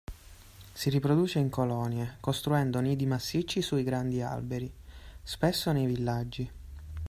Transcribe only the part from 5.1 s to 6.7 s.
spesso nei villaggi.